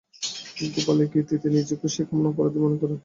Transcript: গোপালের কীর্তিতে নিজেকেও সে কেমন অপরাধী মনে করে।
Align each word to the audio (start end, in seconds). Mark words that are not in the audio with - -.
গোপালের 0.73 1.07
কীর্তিতে 1.11 1.47
নিজেকেও 1.51 1.93
সে 1.93 2.01
কেমন 2.07 2.25
অপরাধী 2.31 2.57
মনে 2.61 2.77
করে। 2.81 2.95